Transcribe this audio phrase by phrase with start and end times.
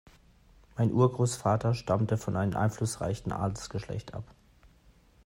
[0.79, 4.23] Mein Urgroßvater stammte von einem einflussreichen Adelsgeschlecht ab.